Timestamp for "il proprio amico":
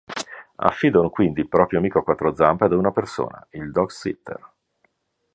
1.41-1.99